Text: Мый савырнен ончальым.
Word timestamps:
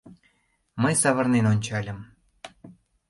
Мый 0.81 0.93
савырнен 1.01 1.45
ончальым. 1.53 1.99